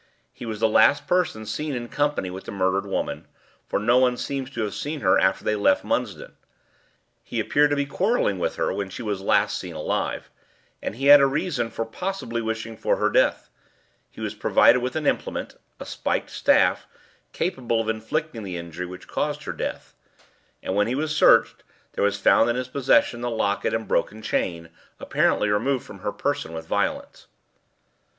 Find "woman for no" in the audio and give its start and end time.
2.87-3.99